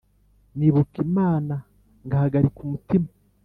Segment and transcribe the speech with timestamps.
[0.57, 1.55] nibuka imana
[2.05, 3.09] ngahagarika umutima